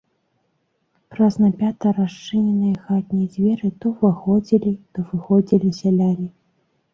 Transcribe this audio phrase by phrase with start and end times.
[1.15, 6.29] Праз напята расчыненыя хатнія дзверы то ўваходзілі, то выходзілі сяляне.